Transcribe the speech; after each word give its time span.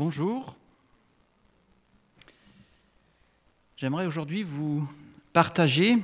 bonjour. 0.00 0.56
J'aimerais 3.76 4.06
aujourd'hui 4.06 4.44
vous 4.44 4.88
partager 5.34 5.98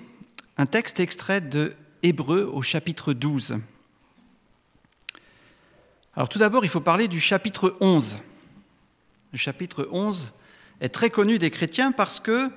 un 0.59 0.67
texte 0.67 1.01
extrait 1.01 1.41
de 1.41 1.75
Hébreu 2.03 2.43
au 2.43 2.61
chapitre 2.61 3.15
12. 3.15 3.57
Alors 6.15 6.29
tout 6.29 6.39
d'abord, 6.39 6.67
il 6.67 6.69
faut 6.69 6.83
parler 6.83 7.09
du 7.09 7.21
chapitre 7.21 7.75
11. 7.81 8.19
Le 9.33 9.39
chapitre 9.39 9.89
11 9.91 10.35
est 10.83 10.91
très 10.91 11.09
connu 11.09 11.39
des 11.39 11.51
chrétiens 11.51 11.91
parce 11.91 12.21
que 12.21 12.51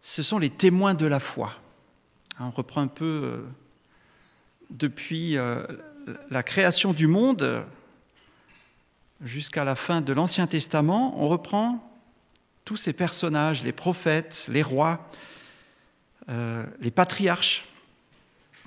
ce 0.00 0.22
sont 0.22 0.38
les 0.38 0.50
témoins 0.50 0.94
de 0.94 1.06
la 1.06 1.18
foi. 1.18 1.52
On 2.38 2.50
reprend 2.50 2.82
un 2.82 2.86
peu 2.86 3.04
euh, 3.04 3.44
depuis 4.70 5.36
euh, 5.36 5.66
la 6.30 6.44
création 6.44 6.92
du 6.92 7.08
monde 7.08 7.66
jusqu'à 9.22 9.64
la 9.64 9.74
fin 9.74 10.00
de 10.00 10.12
l'Ancien 10.12 10.46
Testament, 10.46 11.14
on 11.22 11.28
reprend 11.28 11.82
tous 12.64 12.76
ces 12.76 12.92
personnages, 12.92 13.64
les 13.64 13.72
prophètes, 13.72 14.46
les 14.50 14.62
rois, 14.62 15.08
euh, 16.28 16.64
les 16.80 16.90
patriarches, 16.90 17.64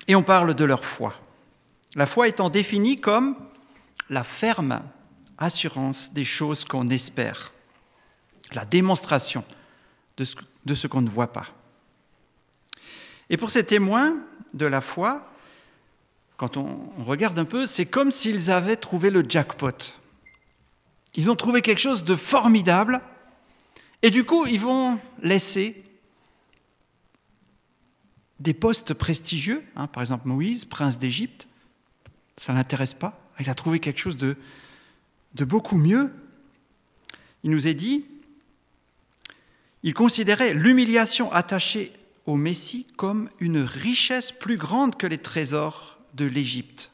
et 0.07 0.15
on 0.15 0.23
parle 0.23 0.53
de 0.53 0.63
leur 0.63 0.85
foi. 0.85 1.15
La 1.95 2.05
foi 2.05 2.27
étant 2.27 2.49
définie 2.49 2.99
comme 2.99 3.35
la 4.09 4.23
ferme 4.23 4.81
assurance 5.37 6.13
des 6.13 6.23
choses 6.23 6.65
qu'on 6.65 6.87
espère, 6.87 7.53
la 8.53 8.65
démonstration 8.65 9.43
de 10.17 10.25
ce, 10.25 10.35
de 10.65 10.75
ce 10.75 10.87
qu'on 10.87 11.01
ne 11.01 11.09
voit 11.09 11.31
pas. 11.31 11.47
Et 13.29 13.37
pour 13.37 13.51
ces 13.51 13.63
témoins 13.63 14.17
de 14.53 14.65
la 14.65 14.81
foi, 14.81 15.29
quand 16.37 16.57
on, 16.57 16.89
regarde 17.05 17.37
un 17.37 17.45
peu, 17.45 17.67
c'est 17.67 17.85
comme 17.85 18.11
s'ils 18.11 18.49
avaient 18.49 18.77
trouvé 18.77 19.09
le 19.09 19.23
jackpot. 19.27 19.73
Ils 21.15 21.31
ont 21.31 21.35
trouvé 21.35 21.61
quelque 21.61 21.79
chose 21.79 22.03
de 22.03 22.15
formidable, 22.15 23.01
et 24.01 24.11
du 24.11 24.23
coup, 24.23 24.45
ils 24.45 24.59
vont 24.59 24.99
laisser 25.21 25.83
des 28.39 28.53
postes 28.53 28.93
prestigieux, 28.93 29.63
hein, 29.75 29.87
par 29.87 30.01
exemple 30.01 30.27
Moïse, 30.27 30.65
prince 30.65 30.97
d'Égypte, 30.97 31.47
ça 32.37 32.53
ne 32.53 32.57
l'intéresse 32.57 32.93
pas, 32.93 33.19
il 33.39 33.49
a 33.49 33.55
trouvé 33.55 33.79
quelque 33.79 33.99
chose 33.99 34.17
de, 34.17 34.37
de 35.35 35.45
beaucoup 35.45 35.77
mieux. 35.77 36.11
Il 37.43 37.51
nous 37.51 37.67
est 37.67 37.73
dit, 37.73 38.05
il 39.83 39.93
considérait 39.93 40.53
l'humiliation 40.53 41.31
attachée 41.31 41.93
au 42.25 42.35
Messie 42.35 42.85
comme 42.97 43.29
une 43.39 43.59
richesse 43.59 44.31
plus 44.31 44.57
grande 44.57 44.97
que 44.97 45.07
les 45.07 45.17
trésors 45.17 45.99
de 46.13 46.25
l'Égypte, 46.25 46.91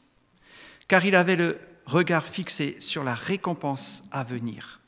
car 0.88 1.04
il 1.04 1.14
avait 1.14 1.36
le 1.36 1.58
regard 1.86 2.24
fixé 2.24 2.76
sur 2.80 3.04
la 3.04 3.14
récompense 3.14 4.02
à 4.10 4.24
venir. 4.24 4.80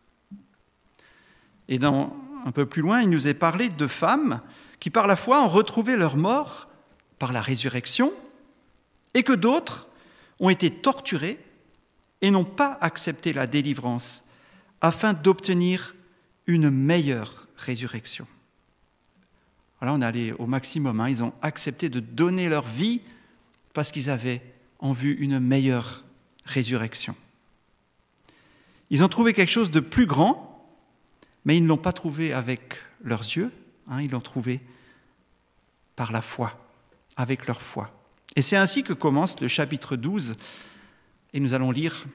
Et 1.69 1.79
dans, 1.79 2.17
un 2.45 2.53
peu 2.53 2.67
plus 2.67 2.83
loin, 2.83 3.03
il 3.03 3.09
nous 3.09 3.29
est 3.29 3.35
parlé 3.35 3.69
de 3.69 3.87
femmes 3.87 4.41
qui 4.81 4.91
par 4.91 5.07
la 5.07 5.17
foi 5.17 5.43
ont 5.43 5.49
retrouvé 5.49 5.97
leur 5.97 6.17
mort 6.17 6.69
par 7.19 7.33
la 7.33 7.43
résurrection, 7.43 8.13
et 9.15 9.23
que 9.23 9.33
d'autres 9.33 9.89
ont 10.41 10.51
été 10.51 10.71
torturées 10.71 11.39
et 12.21 12.31
n'ont 12.31 12.45
pas 12.45 12.79
accepté 12.81 13.33
la 13.33 13.47
délivrance 13.47 14.23
afin 14.81 15.13
d'obtenir 15.13 15.95
une 16.47 16.71
meilleure 16.71 17.49
résurrection. 17.57 18.27
Voilà, 19.81 19.95
on 19.95 20.01
est 20.01 20.05
allé 20.05 20.33
au 20.33 20.47
maximum. 20.47 21.01
Hein. 21.01 21.09
Ils 21.09 21.25
ont 21.25 21.33
accepté 21.43 21.89
de 21.89 22.01
donner 22.01 22.49
leur 22.49 22.67
vie 22.67 23.01
parce 23.75 23.93
qu'ils 23.93 24.11
avaient 24.11 24.43
en 24.79 24.93
vue 24.93 25.15
une 25.15 25.39
meilleure 25.41 26.05
résurrection. 26.49 27.15
Ils 28.91 29.05
ont 29.05 29.09
trouvé 29.09 29.35
quelque 29.35 29.53
chose 29.53 29.71
de 29.71 29.81
plus 29.81 30.07
grand, 30.07 30.67
mais 31.45 31.57
ils 31.57 31.63
ne 31.63 31.69
l'ont 31.69 31.77
pas 31.77 31.93
trouvé 31.93 32.33
avec 32.33 32.75
leurs 33.05 33.21
yeux, 33.21 33.53
hein, 33.89 34.01
ils 34.01 34.11
l'ont 34.11 34.21
trouvé 34.21 34.61
par 35.95 36.11
la 36.11 36.23
foi, 36.23 36.59
avec 37.17 37.47
leur 37.47 37.61
foi. 37.61 37.93
Et 38.35 38.43
c'est 38.43 38.57
ainsi 38.57 38.83
que 38.83 38.93
commence 38.93 39.41
le 39.41 39.49
chapitre 39.49 39.97
12, 39.97 40.37
et 41.35 41.41
nous 41.41 41.53
allons 41.53 41.71
lire 41.71 42.07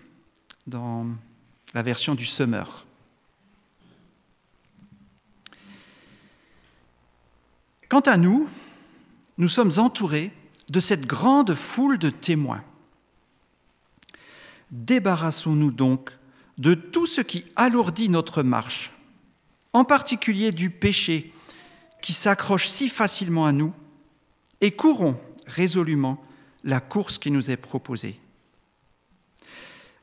dans 0.66 1.06
la 1.74 1.84
version 1.84 2.16
du 2.16 2.26
Semeur. 2.26 2.86
Quant 7.90 8.00
à 8.00 8.18
nous, 8.18 8.50
nous 9.38 9.50
sommes 9.50 9.74
entourés 9.78 10.32
de 10.70 10.80
cette 10.80 11.06
grande 11.06 11.54
foule 11.54 12.00
de 12.00 12.10
témoins. 12.10 12.64
Débarrassons-nous 14.74 15.72
donc 15.72 16.10
de 16.58 16.74
tout 16.74 17.06
ce 17.06 17.22
qui 17.22 17.46
alourdit 17.56 18.10
notre 18.10 18.42
marche, 18.42 18.92
en 19.72 19.84
particulier 19.84 20.52
du 20.52 20.72
péché 20.72 21.32
qui 22.02 22.12
s'accroche 22.12 22.68
si 22.68 22.90
facilement 22.90 23.46
à 23.46 23.52
nous, 23.52 23.72
et 24.62 24.72
courons 24.72 25.16
résolument 25.46 26.20
la 26.64 26.80
course 26.80 27.20
qui 27.20 27.30
nous 27.30 27.52
est 27.52 27.58
proposée. 27.58 28.20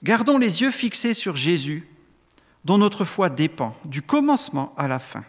Gardons 0.05 0.39
les 0.39 0.63
yeux 0.63 0.71
fixés 0.71 1.15
sur 1.15 1.35
Jésus, 1.35 1.89
dont 2.65 2.79
notre 2.79 3.05
foi 3.05 3.29
dépend, 3.29 3.77
du 3.85 4.03
commencement 4.03 4.73
à 4.77 4.87
la 4.87 5.01
fin. 5.01 5.25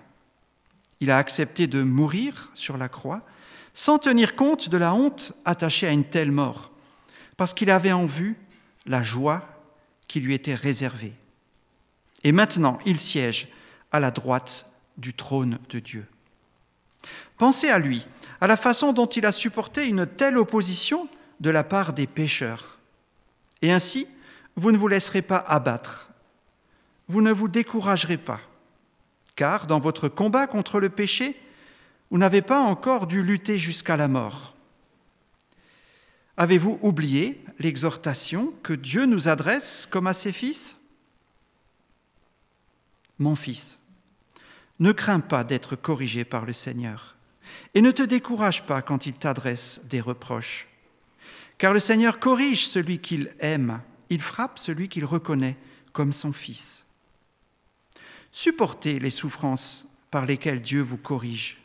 Il 1.00 1.10
a 1.10 1.18
accepté 1.18 1.66
de 1.66 1.82
mourir 1.82 2.52
sur 2.54 2.78
la 2.78 2.90
croix 2.90 3.26
sans 3.74 3.98
tenir 3.98 4.36
compte 4.36 4.70
de 4.70 4.78
la 4.78 4.94
honte 4.94 5.34
attachée 5.46 5.88
à 5.88 5.94
une 5.94 6.06
telle 6.06 6.32
mort, 6.32 6.70
parce 7.38 7.56
qu'il 7.56 7.72
avait 7.72 7.92
en 7.92 8.06
vue 8.06 8.38
la 8.86 9.04
joie 9.04 9.44
qui 10.08 10.20
lui 10.20 10.34
était 10.34 10.56
réservée. 10.56 11.14
Et 12.24 12.32
maintenant, 12.32 12.80
il 12.86 13.00
siège 13.00 13.48
à 13.92 14.00
la 14.00 14.12
droite 14.12 14.68
du 14.98 15.14
trône 15.14 15.60
de 15.70 15.80
Dieu. 15.80 16.08
Pensez 17.38 17.70
à 17.70 17.80
lui, 17.80 18.06
à 18.40 18.48
la 18.48 18.58
façon 18.58 18.94
dont 18.94 19.08
il 19.08 19.26
a 19.26 19.32
supporté 19.32 19.88
une 19.88 20.06
telle 20.06 20.38
opposition 20.38 21.08
de 21.40 21.50
la 21.50 21.64
part 21.64 21.94
des 21.94 22.08
pécheurs. 22.08 22.78
Et 23.62 23.72
ainsi, 23.72 24.08
vous 24.56 24.72
ne 24.72 24.78
vous 24.78 24.88
laisserez 24.88 25.22
pas 25.22 25.38
abattre, 25.38 26.10
vous 27.08 27.22
ne 27.22 27.32
vous 27.32 27.48
découragerez 27.48 28.18
pas, 28.18 28.42
car 29.36 29.66
dans 29.66 29.80
votre 29.80 30.08
combat 30.08 30.46
contre 30.48 30.80
le 30.80 30.90
péché, 30.90 31.36
vous 32.12 32.18
n'avez 32.18 32.42
pas 32.42 32.62
encore 32.62 33.08
dû 33.08 33.24
lutter 33.24 33.58
jusqu'à 33.58 33.98
la 33.98 34.08
mort. 34.08 34.56
Avez-vous 36.42 36.80
oublié 36.82 37.40
l'exhortation 37.60 38.52
que 38.64 38.74
Dieu 38.74 39.06
nous 39.06 39.28
adresse 39.28 39.88
comme 39.88 40.08
à 40.08 40.16
ses 40.16 40.32
fils? 40.32 40.76
Mon 43.20 43.36
fils, 43.36 43.78
ne 44.80 44.92
crains 44.92 45.20
pas 45.20 45.44
d'être 45.44 45.76
corrigé 45.76 46.26
par 46.26 46.48
le 46.48 46.52
Seigneur 46.52 47.16
et 47.76 47.82
ne 47.84 47.92
te 47.92 48.02
décourage 48.02 48.66
pas 48.66 48.82
quand 48.82 49.06
il 49.06 49.14
t'adresse 49.14 49.82
des 49.84 50.02
reproches. 50.02 50.68
Car 51.60 51.76
le 51.76 51.80
Seigneur 51.80 52.18
corrige 52.18 52.66
celui 52.66 52.98
qu'il 52.98 53.36
aime, 53.40 53.80
il 54.10 54.20
frappe 54.20 54.58
celui 54.58 54.90
qu'il 54.90 55.06
reconnaît 55.06 55.58
comme 55.94 56.12
son 56.12 56.34
fils. 56.34 56.88
Supportez 58.32 58.98
les 58.98 59.12
souffrances 59.12 59.88
par 60.10 60.26
lesquelles 60.26 60.64
Dieu 60.64 60.82
vous 60.82 60.98
corrige 60.98 61.62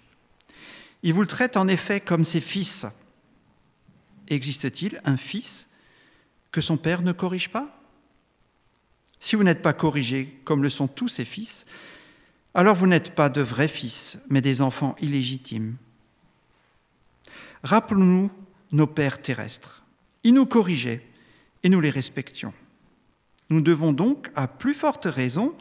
il 1.03 1.15
vous 1.15 1.21
le 1.21 1.29
traite 1.29 1.57
en 1.57 1.69
effet 1.69 2.01
comme 2.01 2.25
ses 2.25 2.41
fils. 2.41 2.85
Existe-t-il 4.29 5.01
un 5.05 5.17
fils 5.17 5.69
que 6.51 6.61
son 6.61 6.77
père 6.77 7.03
ne 7.03 7.13
corrige 7.13 7.51
pas? 7.51 7.81
Si 9.21 9.37
vous 9.37 9.45
n'êtes 9.45 9.63
pas 9.63 9.73
corrigé 9.73 10.41
comme 10.45 10.63
le 10.63 10.69
sont 10.69 10.89
tous 10.89 11.09
ses 11.09 11.25
fils, 11.25 11.67
alors 12.55 12.77
vous 12.77 12.87
n'êtes 12.87 13.15
pas 13.15 13.29
de 13.29 13.41
vrais 13.41 13.69
fils, 13.69 14.19
mais 14.29 14.41
des 14.41 14.61
enfants 14.61 14.97
illégitimes. 15.01 15.77
Rappelons-nous 17.63 18.31
nos 18.73 18.87
pères 18.87 19.21
terrestres. 19.21 19.85
Ils 20.25 20.35
nous 20.35 20.47
corrigeaient 20.47 21.05
et 21.63 21.69
nous 21.69 21.81
les 21.81 21.91
respections. 21.91 22.53
Nous 23.51 23.61
devons 23.61 23.93
donc, 23.93 24.31
à 24.35 24.49
plus 24.49 24.75
forte 24.75 25.05
raison, 25.05 25.57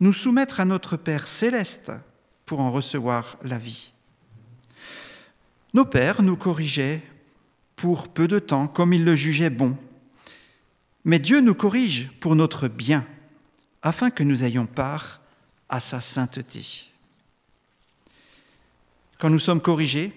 nous 0.00 0.12
soumettre 0.12 0.60
à 0.60 0.64
notre 0.64 0.96
Père 0.96 1.26
céleste 1.26 1.92
pour 2.46 2.60
en 2.60 2.70
recevoir 2.70 3.36
la 3.42 3.58
vie. 3.58 3.92
Nos 5.74 5.84
pères 5.84 6.22
nous 6.22 6.36
corrigeaient 6.36 7.02
pour 7.78 8.08
peu 8.08 8.26
de 8.26 8.40
temps, 8.40 8.66
comme 8.66 8.92
ils 8.92 9.04
le 9.04 9.14
jugeaient 9.14 9.50
bon. 9.50 9.76
Mais 11.04 11.20
Dieu 11.20 11.40
nous 11.40 11.54
corrige 11.54 12.10
pour 12.18 12.34
notre 12.34 12.66
bien, 12.66 13.06
afin 13.82 14.10
que 14.10 14.24
nous 14.24 14.42
ayons 14.42 14.66
part 14.66 15.20
à 15.68 15.78
sa 15.78 16.00
sainteté. 16.00 16.90
Quand 19.18 19.30
nous 19.30 19.38
sommes 19.38 19.60
corrigés, 19.60 20.12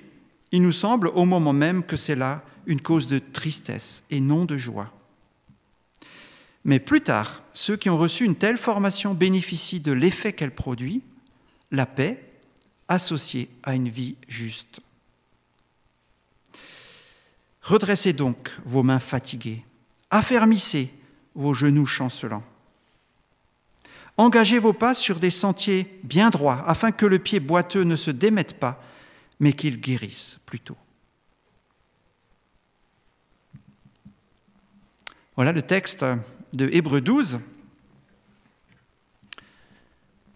il 0.52 0.64
nous 0.64 0.72
semble 0.72 1.10
au 1.10 1.26
moment 1.26 1.54
même 1.54 1.84
que 1.84 1.98
c'est 1.98 2.16
là 2.16 2.44
une 2.66 2.82
cause 2.82 3.08
de 3.08 3.20
tristesse 3.20 4.04
et 4.10 4.20
non 4.20 4.46
de 4.46 4.58
joie. 4.58 4.92
Mais 6.66 6.80
plus 6.80 7.02
tard, 7.02 7.44
ceux 7.54 7.78
qui 7.78 7.92
ont 7.92 7.98
reçu 7.98 8.26
une 8.26 8.36
telle 8.36 8.58
formation 8.58 9.14
bénéficient 9.14 9.80
de 9.80 9.92
l'effet 9.92 10.34
qu'elle 10.34 10.56
produit, 10.56 11.04
la 11.70 11.86
paix 11.86 12.24
associée 12.88 13.50
à 13.62 13.76
une 13.76 13.90
vie 13.90 14.16
juste. 14.28 14.82
Redressez 17.62 18.14
donc 18.14 18.52
vos 18.66 18.84
mains 18.84 19.00
fatiguées, 19.00 19.64
affermissez 20.10 20.94
vos 21.36 21.54
genoux 21.54 21.86
chancelants. 21.86 22.44
Engagez 24.18 24.60
vos 24.60 24.74
pas 24.74 24.94
sur 24.94 25.20
des 25.20 25.32
sentiers 25.32 26.00
bien 26.04 26.30
droits, 26.30 26.64
afin 26.68 26.92
que 26.92 27.06
le 27.06 27.20
pied 27.20 27.40
boiteux 27.40 27.84
ne 27.84 27.96
se 27.96 28.12
démette 28.12 28.60
pas, 28.60 28.84
mais 29.40 29.54
qu'il 29.54 29.80
guérisse 29.80 30.40
plutôt. 30.46 30.78
Voilà 35.36 35.54
le 35.54 35.62
texte 35.62 36.06
de 36.54 36.70
Hébreu 36.72 37.02
12. 37.02 37.40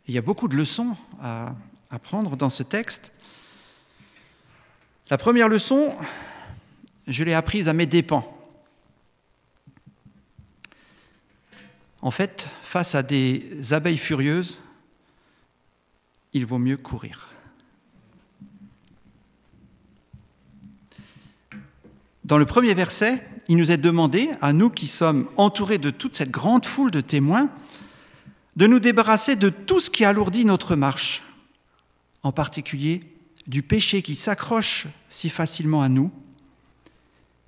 Il 0.08 0.14
y 0.14 0.18
a 0.18 0.22
beaucoup 0.22 0.48
de 0.48 0.56
leçons 0.56 0.96
à 1.22 1.54
apprendre 1.90 2.38
dans 2.38 2.50
ce 2.50 2.64
texte. 2.64 3.12
La 5.10 5.18
première 5.18 5.50
leçon, 5.50 5.96
je 7.08 7.24
l'ai 7.24 7.34
apprise 7.34 7.68
à 7.68 7.74
mes 7.74 7.86
dépens. 7.86 8.32
En 12.02 12.12
fait, 12.12 12.50
face 12.62 12.96
à 12.96 13.04
des 13.04 13.74
abeilles 13.74 13.98
furieuses, 13.98 14.58
il 16.34 16.46
vaut 16.46 16.60
mieux 16.60 16.78
courir. 16.78 17.30
Dans 22.24 22.38
le 22.38 22.46
premier 22.46 22.74
verset, 22.74 23.24
il 23.48 23.58
nous 23.58 23.72
est 23.72 23.78
demandé, 23.78 24.32
à 24.42 24.52
nous 24.52 24.70
qui 24.70 24.88
sommes 24.88 25.30
entourés 25.38 25.78
de 25.78 25.92
toute 25.92 26.16
cette 26.16 26.32
grande 26.32 26.66
foule 26.66 26.92
de 26.92 27.02
témoins, 27.02 27.50
de 28.56 28.68
nous 28.68 28.80
débarrasser 28.80 29.36
de 29.36 29.50
tout 29.50 29.80
ce 29.80 29.90
qui 29.90 30.06
alourdit 30.06 30.46
notre 30.46 30.76
marche, 30.76 31.24
en 32.24 32.32
particulier 32.32 33.04
du 33.48 33.62
péché 33.62 34.02
qui 34.02 34.16
s'accroche 34.16 34.88
si 35.08 35.30
facilement 35.30 35.84
à 35.84 35.90
nous, 35.90 36.12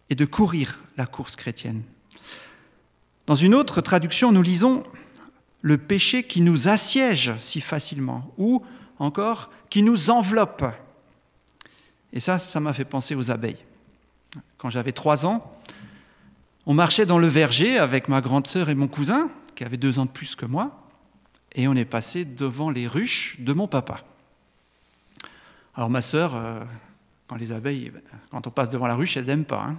et 0.09 0.15
de 0.15 0.25
courir 0.25 0.79
la 0.97 1.05
course 1.05 1.35
chrétienne. 1.35 1.83
Dans 3.25 3.35
une 3.35 3.53
autre 3.53 3.81
traduction, 3.81 4.31
nous 4.31 4.41
lisons 4.41 4.83
le 5.61 5.77
péché 5.77 6.23
qui 6.23 6.41
nous 6.41 6.67
assiège 6.67 7.33
si 7.39 7.61
facilement, 7.61 8.31
ou 8.37 8.63
encore 8.99 9.49
qui 9.69 9.83
nous 9.83 10.09
enveloppe. 10.09 10.63
Et 12.13 12.19
ça, 12.19 12.39
ça 12.39 12.59
m'a 12.59 12.73
fait 12.73 12.85
penser 12.85 13.15
aux 13.15 13.31
abeilles. 13.31 13.63
Quand 14.57 14.69
j'avais 14.69 14.93
trois 14.93 15.25
ans, 15.25 15.59
on 16.65 16.73
marchait 16.73 17.05
dans 17.05 17.19
le 17.19 17.27
verger 17.27 17.77
avec 17.77 18.07
ma 18.07 18.21
grande 18.21 18.47
sœur 18.47 18.69
et 18.69 18.75
mon 18.75 18.87
cousin, 18.87 19.29
qui 19.55 19.63
avait 19.63 19.77
deux 19.77 19.99
ans 19.99 20.05
de 20.05 20.11
plus 20.11 20.35
que 20.35 20.45
moi, 20.45 20.87
et 21.53 21.67
on 21.67 21.73
est 21.75 21.85
passé 21.85 22.23
devant 22.23 22.69
les 22.69 22.87
ruches 22.87 23.37
de 23.39 23.53
mon 23.53 23.67
papa. 23.67 24.03
Alors 25.75 25.89
ma 25.89 26.01
sœur, 26.01 26.35
euh, 26.35 26.63
quand 27.27 27.35
les 27.35 27.51
abeilles, 27.51 27.91
quand 28.31 28.47
on 28.47 28.51
passe 28.51 28.69
devant 28.69 28.87
la 28.87 28.95
ruche, 28.95 29.17
elles 29.17 29.25
n'aiment 29.25 29.45
pas. 29.45 29.63
Hein. 29.69 29.77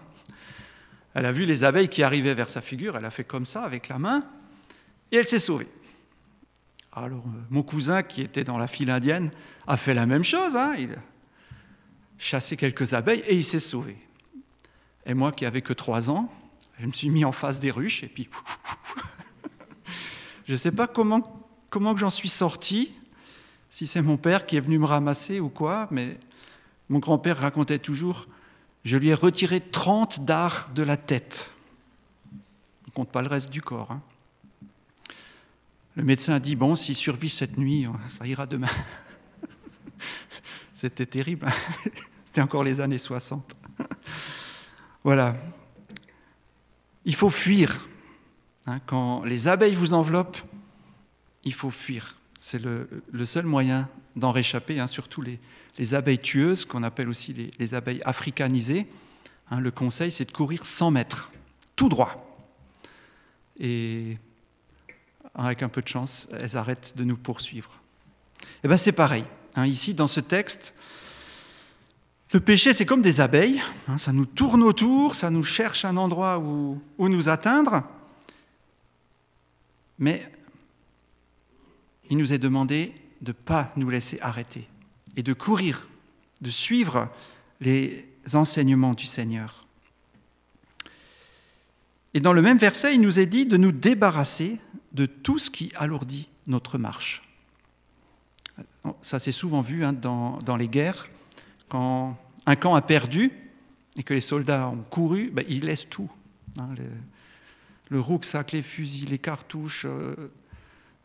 Elle 1.14 1.26
a 1.26 1.32
vu 1.32 1.44
les 1.44 1.64
abeilles 1.64 1.88
qui 1.88 2.02
arrivaient 2.02 2.34
vers 2.34 2.49
sa 2.49 2.60
figure, 2.60 2.96
elle 2.96 3.05
a 3.05 3.10
fait 3.10 3.25
comme 3.25 3.46
ça 3.46 3.62
avec 3.62 3.88
la 3.88 3.99
main, 3.99 4.25
et 5.10 5.16
elle 5.16 5.28
s'est 5.28 5.38
sauvée. 5.38 5.69
Alors 6.93 7.25
euh, 7.26 7.40
mon 7.50 7.62
cousin, 7.62 8.02
qui 8.02 8.22
était 8.22 8.44
dans 8.44 8.58
la 8.58 8.66
file 8.66 8.90
indienne, 8.90 9.31
a 9.66 9.76
fait 9.76 9.94
la 9.94 10.06
même 10.06 10.25
chose. 10.25 10.56
Hein. 10.56 10.75
Il 10.78 10.93
a 10.93 11.02
chassé 12.19 12.56
quelques 12.56 12.94
abeilles 12.94 13.22
et 13.26 13.37
il 13.37 13.44
s'est 13.44 13.60
sauvé. 13.60 13.96
Et 15.06 15.14
moi, 15.14 15.32
qui 15.32 15.46
avais 15.46 15.62
que 15.62 15.72
trois 15.72 16.10
ans, 16.10 16.31
je 16.81 16.87
me 16.87 16.93
suis 16.93 17.11
mis 17.11 17.25
en 17.25 17.32
face 17.32 17.61
des 17.61 17.70
ruches 17.70 18.02
et 18.02 18.08
puis... 18.08 18.28
je 20.46 20.52
ne 20.52 20.56
sais 20.56 20.72
pas 20.72 20.87
comment, 20.87 21.46
comment 21.70 21.96
j'en 21.96 22.11
suis 22.11 22.28
sorti, 22.28 22.93
si 23.70 23.87
c'est 23.87 24.02
mon 24.02 24.16
père 24.16 24.46
qui 24.46 24.56
est 24.56 24.61
venu 24.61 24.78
me 24.78 24.87
ramasser 24.87 25.40
ou 25.40 25.49
quoi, 25.49 25.88
mais 25.90 26.19
mon 26.88 26.99
grand-père 26.99 27.38
racontait 27.38 27.78
toujours 27.78 28.26
je 28.88 28.96
lui 28.96 29.11
ai 29.11 29.14
retiré 29.14 29.61
30 29.61 30.25
dards 30.25 30.70
de 30.75 30.82
la 30.82 30.96
tête. 30.96 31.50
On 32.32 32.87
ne 32.87 32.93
compte 32.93 33.11
pas 33.11 33.20
le 33.20 33.29
reste 33.29 33.50
du 33.50 33.61
corps. 33.61 33.90
Hein. 33.90 34.00
Le 35.94 36.05
médecin 36.05 36.32
a 36.32 36.40
dit, 36.40 36.56
bon, 36.56 36.75
s'il 36.75 36.96
survit 36.96 37.29
cette 37.29 37.58
nuit, 37.58 37.87
ça 38.08 38.26
ira 38.26 38.46
demain. 38.46 38.70
C'était 40.73 41.05
terrible. 41.05 41.49
Hein. 41.49 41.90
C'était 42.25 42.40
encore 42.40 42.64
les 42.64 42.81
années 42.81 42.96
60. 42.96 43.55
voilà. 45.05 45.37
Il 47.05 47.14
faut 47.14 47.29
fuir. 47.29 47.87
Hein. 48.64 48.79
Quand 48.87 49.23
les 49.23 49.49
abeilles 49.49 49.75
vous 49.75 49.93
enveloppent, 49.93 50.38
il 51.44 51.52
faut 51.52 51.70
fuir. 51.70 52.14
C'est 52.38 52.62
le, 52.62 52.88
seul 53.26 53.46
moyen 53.46 53.88
d'en 54.14 54.31
réchapper, 54.31 54.82
surtout 54.88 55.20
les, 55.20 55.40
les 55.76 55.94
abeilles 55.94 56.20
tueuses, 56.20 56.64
qu'on 56.64 56.85
appelle 56.85 57.08
aussi 57.08 57.50
les, 57.58 57.75
abeilles 57.75 58.00
africanisées. 58.05 58.87
Hein, 59.50 59.61
le 59.61 59.70
conseil, 59.73 60.12
c'est 60.12 60.25
de 60.25 60.32
courir 60.32 60.64
100 60.64 60.93
mètres, 60.93 61.32
tout 61.75 61.88
droit. 61.88 62.25
Et 63.58 64.19
avec 65.35 65.62
un 65.62 65.69
peu 65.69 65.82
de 65.82 65.88
chance, 65.88 66.29
elles 66.40 66.56
arrêtent 66.56 66.96
de 66.96 67.05
nous 67.05 67.17
poursuivre. 67.17 67.70
Et 68.40 68.46
eh 68.64 68.69
bien 68.69 68.76
c'est 68.76 68.93
pareil. 68.93 69.25
Hein, 69.56 69.67
ici, 69.67 69.94
dans 69.94 70.08
ce 70.08 70.20
texte, 70.20 70.75
le 72.32 72.40
péché, 72.40 72.73
c'est 72.73 72.87
comme 72.87 73.02
des 73.02 73.20
abeilles. 73.20 73.62
Hein, 73.88 73.99
ça 73.99 74.12
nous 74.12 74.26
tourne 74.26 74.62
autour, 74.62 75.17
ça 75.17 75.31
nous 75.31 75.43
cherche 75.43 75.85
un 75.85 75.96
endroit 75.96 76.38
où, 76.38 76.81
où 76.99 77.08
nous 77.08 77.29
atteindre. 77.29 77.82
Mais 79.99 80.31
il 82.10 82.16
nous 82.16 82.32
est 82.32 82.38
demandé 82.38 82.94
de 83.20 83.31
ne 83.31 83.37
pas 83.37 83.72
nous 83.76 83.90
laisser 83.90 84.19
arrêter 84.20 84.69
et 85.16 85.22
de 85.22 85.32
courir, 85.32 85.88
de 86.40 86.50
suivre 86.50 87.08
les 87.60 88.06
enseignements 88.34 88.94
du 88.94 89.06
Seigneur. 89.06 89.66
Et 92.14 92.20
dans 92.20 92.32
le 92.32 92.43
même 92.43 92.58
verset, 92.58 92.94
il 92.94 93.00
nous 93.00 93.19
est 93.19 93.26
dit 93.26 93.46
de 93.46 93.56
nous 93.56 93.72
débarrasser 93.72 94.58
de 94.93 95.06
tout 95.06 95.38
ce 95.38 95.50
qui 95.50 95.72
alourdit 95.76 96.28
notre 96.46 96.78
marche. 96.78 97.22
Ça, 99.02 99.19
c'est 99.19 99.32
souvent 99.32 99.61
vu 99.61 99.84
hein, 99.84 99.93
dans, 99.93 100.56
les 100.58 100.69
guerres. 100.69 101.08
Quand 101.69 102.16
un 102.46 102.56
camp 102.56 102.75
a 102.75 102.82
perdu 102.82 103.31
et 103.96 104.02
que 104.02 104.14
les 104.14 104.20
soldats 104.20 104.69
ont 104.69 104.84
couru, 104.90 105.31
ben, 105.31 105.44
ils 105.49 105.64
laissent 105.64 105.88
tout. 105.88 106.11
Hein, 106.58 106.69
le, 107.90 107.99
le, 107.99 108.04
les 108.52 108.62
fusils, 108.62 109.11
les 109.11 109.19
cartouches, 109.19 109.84
euh, 109.87 110.14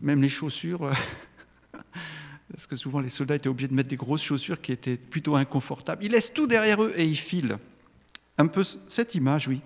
même 0.03 0.21
les 0.21 0.29
chaussures. 0.29 0.91
parce 2.51 2.67
que 2.67 2.75
souvent 2.75 2.99
les 2.99 3.09
soldats 3.09 3.35
étaient 3.35 3.47
obligés 3.47 3.69
de 3.69 3.73
mettre 3.73 3.89
des 3.89 3.95
grosses 3.95 4.21
chaussures 4.21 4.61
qui 4.61 4.71
étaient 4.71 4.97
plutôt 4.97 5.35
inconfortables. 5.35 6.03
Ils 6.03 6.11
laissent 6.11 6.31
tout 6.31 6.45
derrière 6.45 6.83
eux 6.83 6.93
et 6.95 7.05
ils 7.05 7.17
filent. 7.17 7.57
Un 8.37 8.47
peu 8.47 8.63
cette 8.87 9.15
image, 9.15 9.47
oui. 9.47 9.61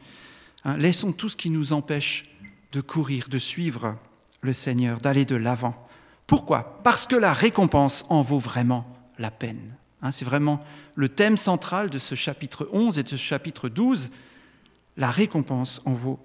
Hein, 0.63 0.77
laissons 0.77 1.11
tout 1.11 1.27
ce 1.27 1.35
qui 1.35 1.49
nous 1.49 1.73
empêche 1.73 2.25
de 2.71 2.81
courir, 2.81 3.27
de 3.29 3.37
suivre 3.37 3.97
le 4.41 4.53
Seigneur, 4.53 4.99
d'aller 4.99 5.25
de 5.25 5.35
l'avant. 5.35 5.87
Pourquoi? 6.27 6.81
Parce 6.83 7.07
que 7.07 7.15
la 7.15 7.33
récompense 7.33 8.05
en 8.09 8.21
vaut 8.21 8.39
vraiment 8.39 8.85
la 9.17 9.31
peine. 9.31 9.75
Hein, 10.01 10.11
c'est 10.11 10.25
vraiment 10.25 10.63
le 10.95 11.09
thème 11.09 11.37
central 11.37 11.89
de 11.89 11.97
ce 11.97 12.15
chapitre 12.15 12.69
11 12.71 12.99
et 12.99 13.03
de 13.03 13.09
ce 13.09 13.15
chapitre 13.15 13.69
12. 13.69 14.09
La 14.97 15.09
récompense 15.09 15.81
en 15.85 15.93
vaut 15.93 16.19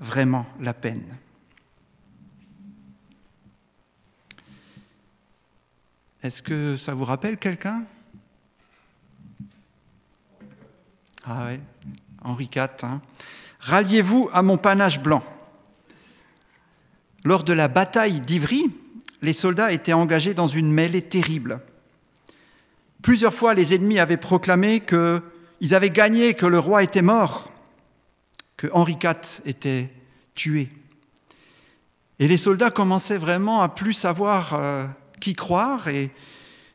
vraiment 0.00 0.46
la 0.60 0.74
peine. 0.74 1.04
Est-ce 6.26 6.42
que 6.42 6.76
ça 6.76 6.92
vous 6.92 7.04
rappelle 7.04 7.36
quelqu'un? 7.36 7.84
Ah 11.24 11.46
oui, 11.46 11.60
Henri 12.20 12.50
IV. 12.52 12.66
Hein. 12.82 13.00
Ralliez-vous 13.60 14.28
à 14.32 14.42
mon 14.42 14.58
panache 14.58 14.98
blanc. 14.98 15.22
Lors 17.22 17.44
de 17.44 17.52
la 17.52 17.68
bataille 17.68 18.20
d'Ivry, 18.20 18.72
les 19.22 19.32
soldats 19.32 19.70
étaient 19.70 19.92
engagés 19.92 20.34
dans 20.34 20.48
une 20.48 20.72
mêlée 20.72 21.02
terrible. 21.02 21.60
Plusieurs 23.02 23.32
fois, 23.32 23.54
les 23.54 23.72
ennemis 23.72 24.00
avaient 24.00 24.16
proclamé 24.16 24.80
qu'ils 24.80 25.74
avaient 25.76 25.90
gagné, 25.90 26.34
que 26.34 26.46
le 26.46 26.58
roi 26.58 26.82
était 26.82 27.02
mort, 27.02 27.52
que 28.56 28.66
Henri 28.72 28.98
IV 29.00 29.42
était 29.44 29.92
tué. 30.34 30.70
Et 32.18 32.26
les 32.26 32.36
soldats 32.36 32.72
commençaient 32.72 33.16
vraiment 33.16 33.62
à 33.62 33.68
plus 33.68 33.92
savoir 33.92 34.54
euh, 34.54 34.86
qui 35.20 35.34
croire 35.34 35.88
et, 35.88 36.10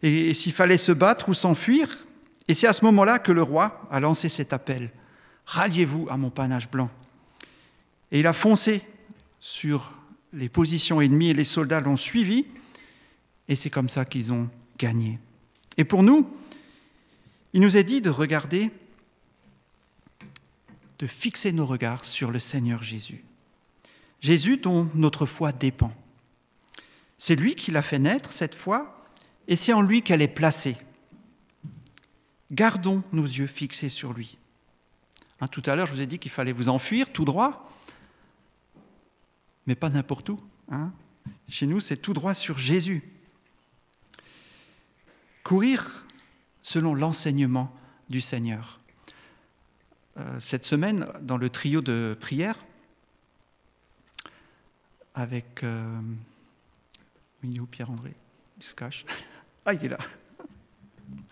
s'il 0.02 0.52
fallait 0.52 0.78
se 0.78 0.92
battre 0.92 1.30
ou 1.30 1.34
s'enfuir. 1.34 2.06
Et 2.48 2.54
c'est 2.54 2.68
à 2.68 2.74
ce 2.74 2.84
moment-là 2.86 3.20
que 3.20 3.32
le 3.32 3.44
roi 3.44 3.88
a 3.92 4.00
lancé 4.00 4.30
cet 4.30 4.52
appel. 4.52 4.92
Ralliez-vous 5.46 6.08
à 6.10 6.18
mon 6.18 6.30
panache 6.30 6.70
blanc. 6.70 6.90
Et 8.12 8.20
il 8.20 8.28
a 8.28 8.34
foncé 8.34 8.82
sur 9.40 9.94
les 10.34 10.50
positions 10.50 11.02
ennemies 11.02 11.30
et 11.30 11.34
les 11.34 11.44
soldats 11.44 11.82
l'ont 11.82 11.98
suivi. 11.98 12.46
Et 13.48 13.56
c'est 13.56 13.70
comme 13.70 13.90
ça 13.90 14.06
qu'ils 14.06 14.34
ont 14.34 14.50
gagné. 14.78 15.20
Et 15.78 15.84
pour 15.84 16.04
nous, 16.04 16.30
il 17.54 17.62
nous 17.62 17.78
est 17.78 17.84
dit 17.84 18.02
de 18.02 18.10
regarder, 18.10 18.72
de 21.00 21.08
fixer 21.08 21.52
nos 21.52 21.66
regards 21.66 22.06
sur 22.06 22.32
le 22.32 22.40
Seigneur 22.40 22.82
Jésus. 22.82 23.24
Jésus 24.22 24.58
dont 24.58 24.90
notre 24.94 25.26
foi 25.26 25.52
dépend. 25.52 25.94
C'est 27.24 27.36
lui 27.36 27.54
qui 27.54 27.70
l'a 27.70 27.84
fait 27.84 28.00
naître 28.00 28.34
cette 28.34 28.56
fois, 28.56 29.06
et 29.48 29.56
c'est 29.56 29.74
en 29.74 29.84
lui 29.84 30.02
qu'elle 30.02 30.24
est 30.24 30.28
placée. 30.28 30.76
Gardons 32.52 33.04
nos 33.12 33.26
yeux 33.26 33.46
fixés 33.46 33.90
sur 33.90 34.12
lui. 34.12 34.40
Hein, 35.40 35.48
tout 35.48 35.62
à 35.68 35.76
l'heure, 35.76 35.86
je 35.86 35.94
vous 35.94 36.02
ai 36.02 36.08
dit 36.08 36.18
qu'il 36.18 36.32
fallait 36.32 36.52
vous 36.52 36.68
enfuir 36.68 37.14
tout 37.14 37.24
droit, 37.24 37.72
mais 39.68 39.76
pas 39.76 39.90
n'importe 39.90 40.30
où. 40.30 40.40
Hein. 40.72 40.92
Chez 41.48 41.68
nous, 41.68 41.80
c'est 41.80 41.98
tout 41.98 42.16
droit 42.16 42.34
sur 42.34 42.58
Jésus. 42.58 43.04
Courir 45.44 46.04
selon 46.64 46.96
l'enseignement 46.96 47.72
du 48.10 48.20
Seigneur. 48.20 48.80
Euh, 50.18 50.40
cette 50.40 50.66
semaine, 50.66 51.06
dans 51.22 51.38
le 51.38 51.52
trio 51.52 51.82
de 51.82 52.18
prière, 52.20 52.58
avec 55.14 55.64
euh, 57.44 57.66
Pierre-André 57.70 58.14
Il 58.58 58.64
se 58.64 58.74
cache. 58.74 59.06
Ah, 59.64 59.76
il 59.76 59.86
est 59.86 59.90
là. 59.90 60.00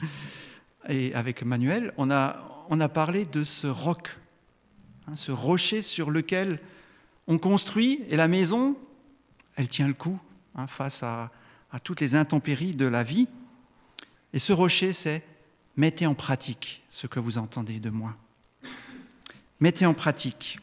Et 0.88 1.16
avec 1.16 1.42
Manuel, 1.42 1.92
on 1.98 2.12
a, 2.12 2.66
on 2.70 2.80
a 2.80 2.88
parlé 2.88 3.26
de 3.26 3.44
ce 3.44 3.66
roc, 3.66 4.20
hein, 5.08 5.16
ce 5.16 5.32
rocher 5.32 5.82
sur 5.82 6.12
lequel 6.12 6.60
on 7.26 7.40
construit, 7.40 8.04
et 8.08 8.16
la 8.16 8.28
maison, 8.28 8.78
elle 9.56 9.68
tient 9.68 9.88
le 9.88 9.96
coup 9.96 10.20
hein, 10.54 10.68
face 10.68 11.02
à, 11.02 11.32
à 11.72 11.80
toutes 11.80 12.02
les 12.02 12.14
intempéries 12.14 12.76
de 12.76 12.86
la 12.86 13.04
vie. 13.04 13.28
Et 14.34 14.38
ce 14.38 14.54
rocher, 14.54 14.94
c'est 14.94 15.24
mettez 15.76 16.06
en 16.06 16.14
pratique 16.14 16.84
ce 16.92 17.08
que 17.08 17.20
vous 17.20 17.40
entendez 17.40 17.80
de 17.80 17.90
moi. 17.90 18.16
Mettez 19.60 19.88
en 19.88 19.96
pratique. 19.96 20.60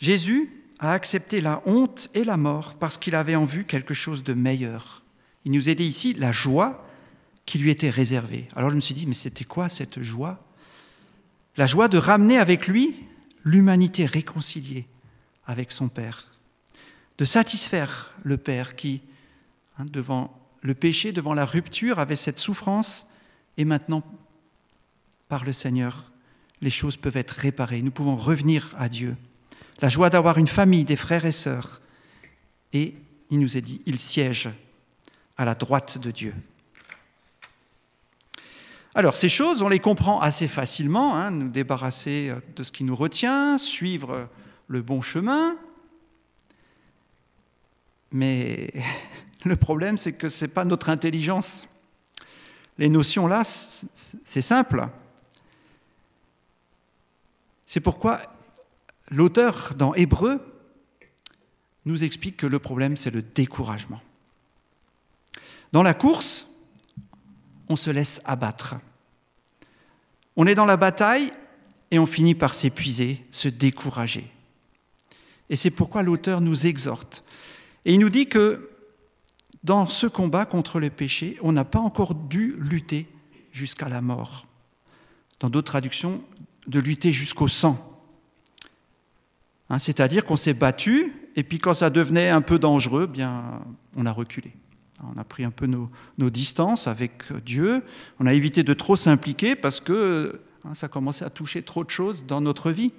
Jésus 0.00 0.59
a 0.80 0.92
accepté 0.92 1.42
la 1.42 1.62
honte 1.66 2.08
et 2.14 2.24
la 2.24 2.38
mort 2.38 2.74
parce 2.74 2.96
qu'il 2.96 3.14
avait 3.14 3.36
en 3.36 3.44
vue 3.44 3.64
quelque 3.64 3.94
chose 3.94 4.24
de 4.24 4.32
meilleur. 4.32 5.02
Il 5.44 5.52
nous 5.52 5.68
a 5.68 5.74
dit 5.74 5.84
ici 5.84 6.14
la 6.14 6.32
joie 6.32 6.86
qui 7.44 7.58
lui 7.58 7.70
était 7.70 7.90
réservée. 7.90 8.48
Alors 8.56 8.70
je 8.70 8.76
me 8.76 8.80
suis 8.80 8.94
dit, 8.94 9.06
mais 9.06 9.14
c'était 9.14 9.44
quoi 9.44 9.68
cette 9.68 10.02
joie? 10.02 10.42
La 11.56 11.66
joie 11.66 11.88
de 11.88 11.98
ramener 11.98 12.38
avec 12.38 12.66
lui 12.66 12.96
l'humanité 13.44 14.06
réconciliée 14.06 14.86
avec 15.46 15.70
son 15.72 15.88
Père, 15.88 16.32
de 17.18 17.24
satisfaire 17.24 18.14
le 18.22 18.36
Père 18.36 18.76
qui, 18.76 19.02
hein, 19.78 19.84
devant 19.90 20.38
le 20.62 20.74
péché, 20.74 21.12
devant 21.12 21.34
la 21.34 21.44
rupture, 21.44 21.98
avait 21.98 22.16
cette 22.16 22.38
souffrance, 22.38 23.06
et 23.56 23.64
maintenant, 23.64 24.02
par 25.28 25.44
le 25.44 25.52
Seigneur, 25.52 26.12
les 26.60 26.70
choses 26.70 26.96
peuvent 26.96 27.16
être 27.16 27.30
réparées. 27.32 27.82
Nous 27.82 27.90
pouvons 27.90 28.16
revenir 28.16 28.74
à 28.78 28.88
Dieu 28.88 29.16
la 29.80 29.88
joie 29.88 30.10
d'avoir 30.10 30.38
une 30.38 30.46
famille, 30.46 30.84
des 30.84 30.96
frères 30.96 31.24
et 31.24 31.32
sœurs. 31.32 31.80
Et 32.72 32.94
il 33.30 33.38
nous 33.38 33.56
est 33.56 33.62
dit, 33.62 33.80
il 33.86 33.98
siège 33.98 34.50
à 35.36 35.44
la 35.44 35.54
droite 35.54 35.98
de 35.98 36.10
Dieu. 36.10 36.34
Alors 38.94 39.16
ces 39.16 39.28
choses, 39.28 39.62
on 39.62 39.68
les 39.68 39.78
comprend 39.78 40.20
assez 40.20 40.48
facilement, 40.48 41.16
hein, 41.16 41.30
nous 41.30 41.48
débarrasser 41.48 42.32
de 42.56 42.62
ce 42.62 42.72
qui 42.72 42.84
nous 42.84 42.96
retient, 42.96 43.56
suivre 43.56 44.28
le 44.66 44.82
bon 44.82 45.00
chemin. 45.00 45.56
Mais 48.12 48.72
le 49.44 49.56
problème, 49.56 49.96
c'est 49.96 50.12
que 50.12 50.28
ce 50.28 50.44
n'est 50.44 50.50
pas 50.50 50.64
notre 50.64 50.88
intelligence. 50.88 51.64
Les 52.78 52.88
notions 52.88 53.26
là, 53.26 53.44
c'est 53.44 54.40
simple. 54.40 54.86
C'est 57.66 57.80
pourquoi 57.80 58.20
L'auteur 59.10 59.74
dans 59.76 59.92
Hébreu 59.94 60.40
nous 61.84 62.04
explique 62.04 62.36
que 62.36 62.46
le 62.46 62.58
problème, 62.58 62.96
c'est 62.96 63.10
le 63.10 63.22
découragement. 63.22 64.00
Dans 65.72 65.82
la 65.82 65.94
course, 65.94 66.46
on 67.68 67.76
se 67.76 67.90
laisse 67.90 68.20
abattre. 68.24 68.76
On 70.36 70.46
est 70.46 70.54
dans 70.54 70.66
la 70.66 70.76
bataille 70.76 71.32
et 71.90 71.98
on 71.98 72.06
finit 72.06 72.34
par 72.34 72.54
s'épuiser, 72.54 73.24
se 73.30 73.48
décourager. 73.48 74.30
Et 75.48 75.56
c'est 75.56 75.70
pourquoi 75.70 76.02
l'auteur 76.02 76.40
nous 76.40 76.66
exhorte. 76.66 77.24
Et 77.84 77.94
il 77.94 78.00
nous 78.00 78.08
dit 78.08 78.28
que 78.28 78.70
dans 79.64 79.86
ce 79.86 80.06
combat 80.06 80.44
contre 80.44 80.80
le 80.80 80.90
péché, 80.90 81.36
on 81.42 81.52
n'a 81.52 81.64
pas 81.64 81.80
encore 81.80 82.14
dû 82.14 82.54
lutter 82.58 83.08
jusqu'à 83.52 83.88
la 83.88 84.00
mort. 84.00 84.46
Dans 85.40 85.50
d'autres 85.50 85.72
traductions, 85.72 86.22
de 86.66 86.78
lutter 86.78 87.12
jusqu'au 87.12 87.48
sang. 87.48 87.89
Hein, 89.70 89.78
c'est-à-dire 89.78 90.24
qu'on 90.24 90.36
s'est 90.36 90.54
battu, 90.54 91.14
et 91.36 91.44
puis 91.44 91.58
quand 91.58 91.74
ça 91.74 91.90
devenait 91.90 92.28
un 92.28 92.40
peu 92.40 92.58
dangereux, 92.58 93.06
bien, 93.06 93.62
on 93.96 94.04
a 94.04 94.12
reculé. 94.12 94.52
On 95.14 95.18
a 95.18 95.24
pris 95.24 95.44
un 95.44 95.50
peu 95.50 95.66
nos, 95.66 96.30
distances 96.30 96.86
avec 96.86 97.32
Dieu. 97.44 97.82
On 98.18 98.26
a 98.26 98.34
évité 98.34 98.62
de 98.62 98.74
trop 98.74 98.96
s'impliquer 98.96 99.56
parce 99.56 99.80
que 99.80 100.40
hein, 100.64 100.74
ça 100.74 100.88
commençait 100.88 101.24
à 101.24 101.30
toucher 101.30 101.62
trop 101.62 101.84
de 101.84 101.90
choses 101.90 102.26
dans 102.26 102.42
notre 102.42 102.70
vie. 102.70 102.92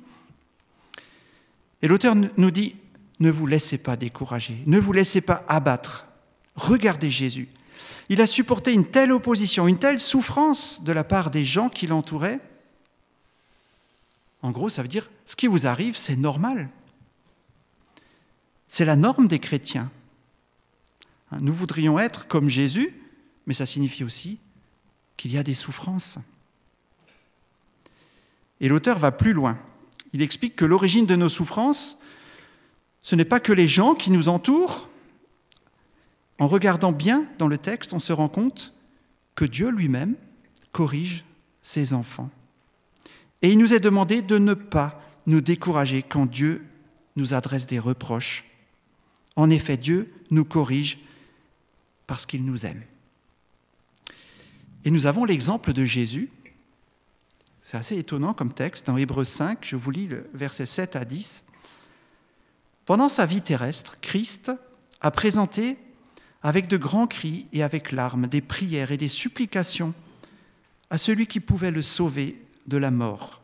Et 1.84 1.88
l'auteur 1.88 2.16
nous 2.16 2.52
dit, 2.52 2.76
ne 3.20 3.30
vous 3.30 3.46
laissez 3.46 3.78
pas 3.78 3.98
décourager, 3.98 4.64
ne 4.66 4.80
vous 4.80 4.94
laissez 4.94 5.22
pas 5.22 5.44
abattre. 5.48 6.08
Regardez 6.56 7.10
Jésus. 7.10 7.50
Il 8.10 8.22
a 8.22 8.28
supporté 8.28 8.74
une 8.74 8.86
telle 8.86 9.12
opposition, 9.12 9.68
une 9.68 9.78
telle 9.78 10.00
souffrance 10.00 10.84
de 10.84 10.92
la 10.92 11.04
part 11.04 11.30
des 11.30 11.46
gens 11.46 11.70
qui 11.70 11.86
l'entouraient, 11.86 12.40
en 14.42 14.52
gros, 14.52 14.70
ça 14.70 14.82
veut 14.82 14.88
dire 14.88 15.10
ce 15.26 15.36
qui 15.36 15.48
vous 15.48 15.68
arrive, 15.68 15.96
c'est 15.96 16.16
normal. 16.16 16.70
C'est 18.68 18.86
la 18.86 18.96
norme 18.96 19.28
des 19.28 19.40
chrétiens. 19.40 19.92
Hein, 21.32 21.38
nous 21.42 21.54
voudrions 21.54 22.00
être 22.00 22.28
comme 22.28 22.50
Jésus, 22.50 22.96
mais 23.46 23.54
ça 23.54 23.66
signifie 23.66 24.04
aussi 24.04 24.40
qu'il 25.18 25.32
y 25.32 25.38
a 25.38 25.44
des 25.44 25.54
souffrances. 25.54 26.18
Et 28.60 28.70
l'auteur 28.70 28.98
va 28.98 29.12
plus 29.12 29.34
loin. 29.34 29.60
Il 30.14 30.22
explique 30.22 30.56
que 30.56 30.66
l'origine 30.66 31.06
de 31.06 31.16
nos 31.16 31.30
souffrances, 31.30 32.00
ce 33.02 33.16
n'est 33.16 33.26
pas 33.26 33.40
que 33.40 33.54
les 33.54 33.68
gens 33.68 33.96
qui 33.96 34.12
nous 34.12 34.30
entourent. 34.30 34.88
En 36.40 36.48
regardant 36.48 36.92
bien 36.92 37.26
dans 37.38 37.48
le 37.48 37.58
texte, 37.58 37.94
on 37.94 38.00
se 38.00 38.14
rend 38.14 38.30
compte 38.30 38.74
que 39.36 39.46
Dieu 39.46 39.70
lui-même 39.70 40.16
corrige 40.72 41.24
ses 41.62 41.94
enfants. 41.94 42.30
Et 43.42 43.52
il 43.52 43.58
nous 43.58 43.74
est 43.74 43.80
demandé 43.80 44.22
de 44.22 44.38
ne 44.38 44.54
pas 44.54 45.02
nous 45.26 45.42
décourager 45.42 46.04
quand 46.04 46.26
Dieu 46.26 46.66
nous 47.16 47.34
adresse 47.34 47.66
des 47.66 47.80
reproches. 47.80 48.46
En 49.36 49.50
effet, 49.50 49.78
Dieu 49.78 50.08
nous 50.30 50.46
corrige 50.46 51.00
parce 52.08 52.26
qu'il 52.26 52.46
nous 52.46 52.66
aime. 52.66 52.84
Et 54.84 54.92
nous 54.92 55.06
avons 55.06 55.26
l'exemple 55.26 55.74
de 55.74 55.86
Jésus. 55.86 56.30
C'est 57.62 57.78
assez 57.78 57.98
étonnant 57.98 58.34
comme 58.34 58.54
texte. 58.54 58.88
Dans 58.88 58.98
Hébreux 58.98 59.26
5, 59.26 59.60
je 59.62 59.76
vous 59.76 59.92
lis 59.92 60.08
le 60.08 60.30
verset 60.34 60.66
7 60.66 60.96
à 60.96 61.06
10. 61.06 61.44
Pendant 62.86 63.10
sa 63.10 63.26
vie 63.26 63.42
terrestre, 63.42 63.98
Christ 64.02 64.52
a 65.02 65.12
présenté 65.12 65.78
avec 66.44 66.68
de 66.68 66.78
grands 66.78 67.08
cris 67.08 67.46
et 67.54 67.62
avec 67.62 67.92
larmes 67.92 68.28
des 68.28 68.42
prières 68.42 68.92
et 68.92 68.98
des 68.98 69.08
supplications 69.08 69.94
à 70.90 70.98
celui 70.98 71.28
qui 71.28 71.40
pouvait 71.40 71.72
le 71.72 71.84
sauver 71.84 72.42
de 72.72 72.78
la 72.78 72.90
mort. 72.90 73.42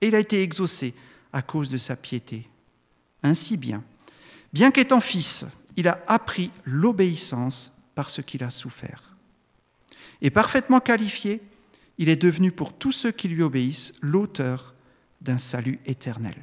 Et 0.00 0.08
il 0.08 0.14
a 0.14 0.18
été 0.18 0.42
exaucé 0.42 0.94
à 1.32 1.42
cause 1.42 1.68
de 1.68 1.78
sa 1.78 1.94
piété. 1.94 2.48
Ainsi 3.22 3.56
bien, 3.56 3.84
bien 4.52 4.70
qu'étant 4.70 5.00
fils, 5.00 5.44
il 5.76 5.86
a 5.88 6.02
appris 6.06 6.50
l'obéissance 6.64 7.72
par 7.94 8.08
ce 8.10 8.22
qu'il 8.22 8.42
a 8.42 8.50
souffert. 8.50 9.14
Et 10.22 10.30
parfaitement 10.30 10.80
qualifié, 10.80 11.42
il 11.98 12.08
est 12.08 12.16
devenu 12.16 12.50
pour 12.50 12.72
tous 12.72 12.92
ceux 12.92 13.12
qui 13.12 13.28
lui 13.28 13.42
obéissent 13.42 13.92
l'auteur 14.00 14.74
d'un 15.20 15.38
salut 15.38 15.78
éternel. 15.84 16.36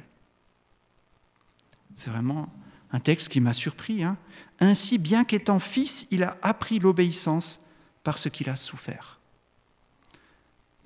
C'est 1.96 2.10
vraiment 2.10 2.48
un 2.92 3.00
texte 3.00 3.28
qui 3.28 3.40
m'a 3.40 3.52
surpris. 3.52 4.04
Hein. 4.04 4.16
Ainsi, 4.60 4.98
bien 4.98 5.24
qu'étant 5.24 5.58
fils, 5.58 6.06
il 6.10 6.22
a 6.22 6.36
appris 6.42 6.78
l'obéissance 6.78 7.60
par 8.04 8.18
ce 8.18 8.28
qu'il 8.28 8.48
a 8.48 8.56
souffert. 8.56 9.18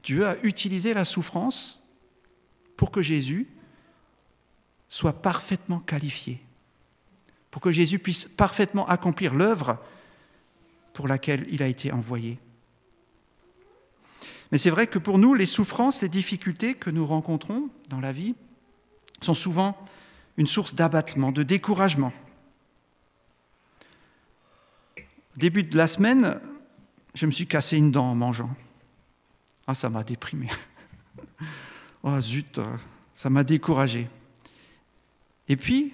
Dieu 0.03 0.27
a 0.27 0.37
utilisé 0.43 0.95
la 0.95 1.05
souffrance 1.05 1.83
pour 2.77 2.91
que 2.91 3.03
Jésus 3.03 3.49
soit 4.89 5.21
parfaitement 5.21 5.81
qualifié, 5.81 6.41
pour 7.51 7.61
que 7.61 7.71
Jésus 7.71 7.99
puisse 7.99 8.27
parfaitement 8.27 8.87
accomplir 8.87 9.35
l'œuvre 9.35 9.79
pour 10.95 11.09
laquelle 11.09 11.47
il 11.51 11.63
a 11.63 11.67
été 11.67 11.93
envoyé. 11.93 12.39
Mais 14.51 14.59
c'est 14.59 14.71
vrai 14.71 14.87
que 14.87 14.99
pour 14.99 15.19
nous, 15.19 15.35
les 15.35 15.47
souffrances, 15.47 16.01
les 16.01 16.09
difficultés 16.09 16.75
que 16.75 16.91
nous 16.91 17.07
rencontrons 17.07 17.69
dans 17.89 18.01
la 18.01 18.13
vie 18.13 18.35
sont 19.21 19.35
souvent 19.35 19.77
une 20.37 20.47
source 20.47 20.75
d'abattement, 20.75 21.33
de 21.33 21.43
découragement. 21.43 22.13
Au 24.97 25.39
début 25.39 25.65
de 25.65 25.77
la 25.77 25.87
semaine, 25.87 26.41
je 27.15 27.27
me 27.27 27.33
suis 27.33 27.47
cassé 27.47 27.77
une 27.77 27.91
dent 27.91 28.11
en 28.11 28.15
mangeant. 28.15 28.51
Ah, 29.69 29.75
ça 29.75 29.91
m'a 29.91 30.03
déprimé. 30.03 30.49
Oh 32.05 32.21
zut, 32.21 32.61
ça 33.13 33.29
m'a 33.29 33.43
découragé. 33.43 34.09
Et 35.49 35.57
puis, 35.57 35.93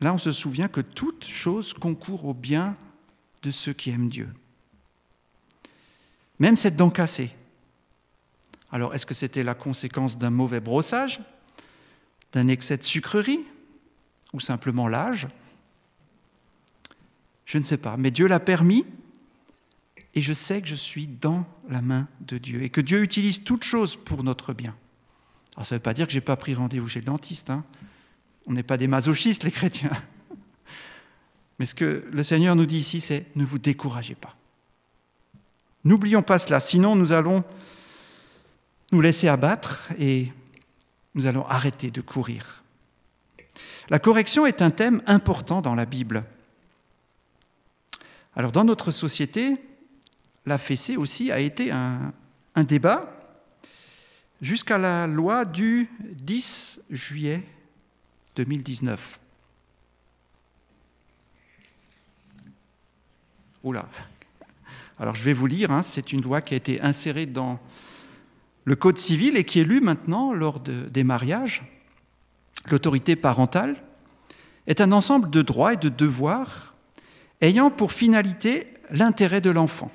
là, 0.00 0.12
on 0.12 0.18
se 0.18 0.32
souvient 0.32 0.66
que 0.66 0.80
toute 0.80 1.24
chose 1.24 1.72
concourt 1.72 2.24
au 2.24 2.34
bien 2.34 2.76
de 3.42 3.52
ceux 3.52 3.72
qui 3.72 3.90
aiment 3.90 4.08
Dieu. 4.08 4.28
Même 6.40 6.56
cette 6.56 6.74
dent 6.74 6.90
cassée. 6.90 7.30
Alors, 8.72 8.92
est-ce 8.92 9.06
que 9.06 9.14
c'était 9.14 9.44
la 9.44 9.54
conséquence 9.54 10.18
d'un 10.18 10.30
mauvais 10.30 10.60
brossage, 10.60 11.20
d'un 12.32 12.48
excès 12.48 12.76
de 12.76 12.82
sucrerie 12.82 13.44
ou 14.32 14.40
simplement 14.40 14.88
l'âge? 14.88 15.28
Je 17.46 17.58
ne 17.58 17.62
sais 17.62 17.78
pas, 17.78 17.96
mais 17.96 18.10
Dieu 18.10 18.26
l'a 18.26 18.40
permis 18.40 18.84
et 20.14 20.20
je 20.20 20.32
sais 20.32 20.60
que 20.60 20.68
je 20.68 20.74
suis 20.74 21.06
dans 21.06 21.46
la 21.68 21.80
main 21.80 22.06
de 22.20 22.38
Dieu 22.38 22.62
et 22.62 22.70
que 22.70 22.80
Dieu 22.80 23.02
utilise 23.02 23.44
toutes 23.44 23.64
choses 23.64 23.96
pour 23.96 24.22
notre 24.22 24.52
bien. 24.52 24.74
Alors 25.56 25.66
ça 25.66 25.74
ne 25.74 25.78
veut 25.78 25.82
pas 25.82 25.94
dire 25.94 26.06
que 26.06 26.12
je 26.12 26.18
n'ai 26.18 26.22
pas 26.22 26.36
pris 26.36 26.54
rendez-vous 26.54 26.88
chez 26.88 27.00
le 27.00 27.06
dentiste. 27.06 27.50
Hein. 27.50 27.64
On 28.46 28.52
n'est 28.52 28.62
pas 28.62 28.76
des 28.76 28.86
masochistes, 28.86 29.44
les 29.44 29.50
chrétiens. 29.50 29.90
Mais 31.58 31.66
ce 31.66 31.74
que 31.74 32.06
le 32.10 32.22
Seigneur 32.22 32.56
nous 32.56 32.66
dit 32.66 32.78
ici, 32.78 33.00
c'est 33.00 33.26
ne 33.36 33.44
vous 33.44 33.58
découragez 33.58 34.14
pas. 34.14 34.36
N'oublions 35.84 36.22
pas 36.22 36.38
cela, 36.38 36.60
sinon 36.60 36.94
nous 36.94 37.12
allons 37.12 37.44
nous 38.92 39.00
laisser 39.00 39.28
abattre 39.28 39.88
et 39.98 40.32
nous 41.14 41.26
allons 41.26 41.46
arrêter 41.46 41.90
de 41.90 42.00
courir. 42.00 42.62
La 43.88 43.98
correction 43.98 44.46
est 44.46 44.62
un 44.62 44.70
thème 44.70 45.02
important 45.06 45.60
dans 45.60 45.74
la 45.74 45.86
Bible. 45.86 46.24
Alors 48.36 48.52
dans 48.52 48.64
notre 48.64 48.90
société, 48.90 49.58
la 50.46 50.58
fessée 50.58 50.96
aussi 50.96 51.30
a 51.30 51.38
été 51.38 51.70
un, 51.70 52.12
débat 52.56 53.12
jusqu'à 54.40 54.78
la 54.78 55.06
loi 55.06 55.44
du 55.44 55.88
10 56.00 56.80
juillet 56.90 57.42
2019. 58.36 59.18
Oula. 63.62 63.88
Alors 64.98 65.14
je 65.14 65.22
vais 65.22 65.32
vous 65.32 65.46
lire, 65.46 65.70
hein, 65.70 65.82
c'est 65.82 66.12
une 66.12 66.22
loi 66.22 66.40
qui 66.40 66.54
a 66.54 66.56
été 66.56 66.80
insérée 66.80 67.26
dans 67.26 67.60
le 68.64 68.76
Code 68.76 68.98
civil 68.98 69.36
et 69.36 69.44
qui 69.44 69.60
est 69.60 69.64
lue 69.64 69.80
maintenant 69.80 70.32
lors 70.32 70.60
des 70.60 71.04
mariages. 71.04 71.62
L'autorité 72.70 73.16
parentale 73.16 73.82
est 74.66 74.80
un 74.80 74.92
ensemble 74.92 75.30
de 75.30 75.42
droits 75.42 75.74
et 75.74 75.76
de 75.76 75.88
devoirs 75.88 76.74
ayant 77.40 77.70
pour 77.70 77.92
finalité 77.92 78.68
l'intérêt 78.90 79.40
de 79.40 79.50
l'enfant. 79.50 79.90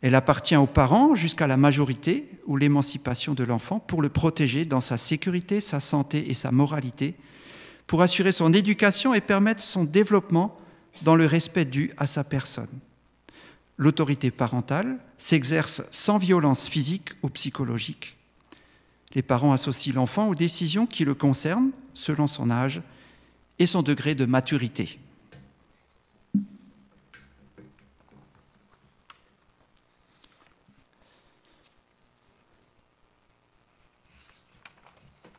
Elle 0.00 0.14
appartient 0.14 0.56
aux 0.56 0.66
parents 0.66 1.14
jusqu'à 1.14 1.46
la 1.46 1.56
majorité 1.56 2.28
ou 2.46 2.56
l'émancipation 2.56 3.34
de 3.34 3.44
l'enfant 3.44 3.80
pour 3.80 4.00
le 4.00 4.08
protéger 4.08 4.64
dans 4.64 4.80
sa 4.80 4.96
sécurité, 4.96 5.60
sa 5.60 5.80
santé 5.80 6.30
et 6.30 6.34
sa 6.34 6.52
moralité, 6.52 7.16
pour 7.86 8.02
assurer 8.02 8.32
son 8.32 8.52
éducation 8.52 9.12
et 9.12 9.20
permettre 9.20 9.62
son 9.62 9.84
développement 9.84 10.56
dans 11.02 11.16
le 11.16 11.26
respect 11.26 11.64
dû 11.64 11.92
à 11.96 12.06
sa 12.06 12.22
personne. 12.22 12.68
L'autorité 13.76 14.30
parentale 14.30 14.98
s'exerce 15.16 15.82
sans 15.90 16.18
violence 16.18 16.66
physique 16.66 17.10
ou 17.22 17.28
psychologique. 17.30 18.16
Les 19.14 19.22
parents 19.22 19.52
associent 19.52 19.94
l'enfant 19.94 20.28
aux 20.28 20.34
décisions 20.34 20.86
qui 20.86 21.04
le 21.04 21.14
concernent 21.14 21.70
selon 21.94 22.26
son 22.26 22.50
âge 22.50 22.82
et 23.58 23.66
son 23.66 23.82
degré 23.82 24.14
de 24.14 24.26
maturité. 24.26 24.98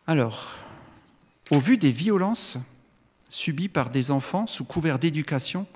Alors, 0.09 0.55
au 1.51 1.59
vu 1.59 1.77
des 1.77 1.91
violences 1.91 2.57
subies 3.29 3.69
par 3.69 3.91
des 3.91 4.09
enfants 4.09 4.47
sous 4.47 4.65
couvert 4.65 4.97
d'éducation, 4.97 5.67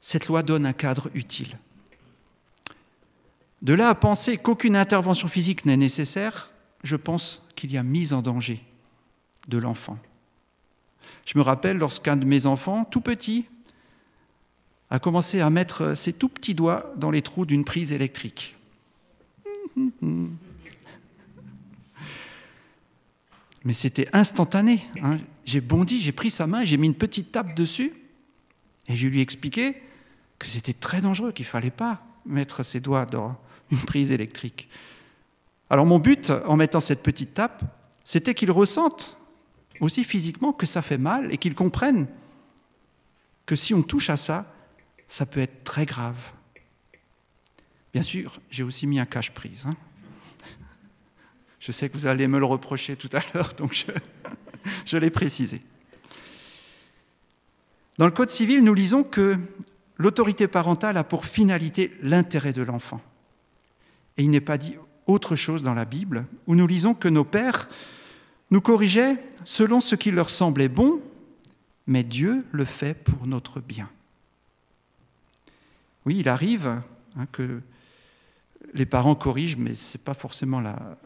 cette 0.00 0.28
loi 0.28 0.44
donne 0.44 0.64
un 0.64 0.72
cadre 0.72 1.10
utile. 1.12 1.58
De 3.62 3.74
là 3.74 3.88
à 3.88 3.96
penser 3.96 4.36
qu'aucune 4.36 4.76
intervention 4.76 5.26
physique 5.26 5.64
n'est 5.64 5.76
nécessaire, 5.76 6.52
je 6.84 6.94
pense 6.94 7.42
qu'il 7.56 7.72
y 7.72 7.78
a 7.78 7.82
mise 7.82 8.12
en 8.12 8.22
danger 8.22 8.62
de 9.48 9.58
l'enfant. 9.58 9.98
Je 11.26 11.36
me 11.36 11.42
rappelle 11.42 11.78
lorsqu'un 11.78 12.14
de 12.14 12.24
mes 12.24 12.46
enfants, 12.46 12.84
tout 12.84 13.00
petit, 13.00 13.46
a 14.88 15.00
commencé 15.00 15.40
à 15.40 15.50
mettre 15.50 15.96
ses 15.96 16.12
tout 16.12 16.28
petits 16.28 16.54
doigts 16.54 16.92
dans 16.96 17.10
les 17.10 17.22
trous 17.22 17.44
d'une 17.44 17.64
prise 17.64 17.92
électrique. 17.92 18.56
Mais 23.64 23.74
c'était 23.74 24.08
instantané. 24.12 24.80
Hein. 25.02 25.18
J'ai 25.44 25.60
bondi, 25.60 26.00
j'ai 26.00 26.12
pris 26.12 26.30
sa 26.30 26.46
main, 26.46 26.64
j'ai 26.64 26.76
mis 26.76 26.86
une 26.86 26.94
petite 26.94 27.32
tape 27.32 27.54
dessus, 27.54 27.92
et 28.88 28.96
je 28.96 29.08
lui 29.08 29.18
ai 29.18 29.22
expliqué 29.22 29.76
que 30.38 30.46
c'était 30.46 30.72
très 30.72 31.00
dangereux, 31.00 31.32
qu'il 31.32 31.44
ne 31.44 31.50
fallait 31.50 31.70
pas 31.70 32.02
mettre 32.24 32.62
ses 32.62 32.80
doigts 32.80 33.06
dans 33.06 33.36
une 33.70 33.78
prise 33.78 34.12
électrique. 34.12 34.68
Alors 35.70 35.86
mon 35.86 35.98
but, 35.98 36.30
en 36.30 36.56
mettant 36.56 36.80
cette 36.80 37.02
petite 37.02 37.34
tape, 37.34 37.62
c'était 38.04 38.34
qu'il 38.34 38.50
ressente 38.50 39.18
aussi 39.80 40.04
physiquement 40.04 40.52
que 40.52 40.66
ça 40.66 40.82
fait 40.82 40.98
mal 40.98 41.32
et 41.32 41.38
qu'il 41.38 41.54
comprenne 41.54 42.06
que 43.46 43.56
si 43.56 43.74
on 43.74 43.82
touche 43.82 44.10
à 44.10 44.16
ça, 44.16 44.52
ça 45.06 45.26
peut 45.26 45.40
être 45.40 45.64
très 45.64 45.86
grave. 45.86 46.18
Bien 47.92 48.02
sûr, 48.02 48.40
j'ai 48.50 48.62
aussi 48.62 48.86
mis 48.86 49.00
un 49.00 49.06
cache-prise. 49.06 49.64
Hein. 49.66 49.74
Je 51.60 51.72
sais 51.72 51.88
que 51.88 51.96
vous 51.96 52.06
allez 52.06 52.28
me 52.28 52.38
le 52.38 52.44
reprocher 52.44 52.96
tout 52.96 53.10
à 53.12 53.20
l'heure, 53.34 53.54
donc 53.54 53.86
je, 54.86 54.96
l'ai 54.96 55.10
précisé. 55.10 55.60
Dans 57.98 58.06
le 58.06 58.12
Code 58.12 58.30
civil, 58.30 58.62
nous 58.62 58.74
lisons 58.74 59.02
que 59.02 59.36
l'autorité 59.96 60.46
parentale 60.46 60.96
a 60.96 61.04
pour 61.04 61.26
finalité 61.26 61.92
l'intérêt 62.02 62.52
de 62.52 62.62
l'enfant. 62.62 63.00
Et 64.16 64.22
il 64.22 64.30
n'est 64.30 64.40
pas 64.40 64.58
dit 64.58 64.76
autre 65.06 65.36
chose 65.36 65.62
dans 65.62 65.74
la 65.74 65.84
Bible, 65.84 66.26
où 66.46 66.54
nous 66.54 66.66
lisons 66.66 66.94
que 66.94 67.08
nos 67.08 67.24
pères 67.24 67.68
nous 68.50 68.60
corrigeaient 68.60 69.16
selon 69.44 69.80
ce 69.80 69.96
qui 69.96 70.10
leur 70.10 70.30
semblait 70.30 70.68
bon, 70.68 71.00
mais 71.86 72.04
Dieu 72.04 72.44
le 72.52 72.64
fait 72.64 72.94
pour 72.94 73.26
notre 73.26 73.60
bien. 73.60 73.90
Oui, 76.06 76.18
il 76.18 76.28
arrive 76.28 76.80
hein, 77.16 77.26
que 77.32 77.60
les 78.74 78.86
parents 78.86 79.14
corrigent, 79.14 79.56
mais 79.58 79.74
ce 79.74 79.96
n'est 79.96 80.02
pas 80.02 80.14
forcément 80.14 80.60
la, 80.60 80.98